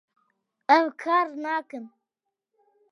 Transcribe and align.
ew 0.77 0.87
kar 1.01 1.27
nakin 1.43 1.85